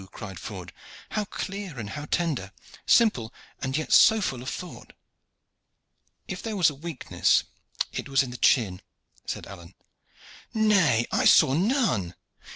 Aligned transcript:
cried 0.11 0.39
Ford. 0.39 0.73
"How 1.11 1.25
clear 1.25 1.77
and 1.77 1.91
how 1.91 2.05
tender 2.05 2.51
simple, 2.87 3.31
and 3.59 3.77
yet 3.77 3.93
so 3.93 4.19
full 4.19 4.41
of 4.41 4.49
thought!" 4.49 4.93
"If 6.27 6.41
there 6.41 6.55
was 6.57 6.71
a 6.71 6.73
weakness 6.73 7.43
it 7.93 8.09
was 8.09 8.23
in 8.23 8.31
the 8.31 8.37
chin," 8.37 8.81
said 9.27 9.45
Alleyne. 9.45 9.75
"Nay. 10.55 11.05
I 11.11 11.25
saw 11.25 11.53
none." 11.53 12.15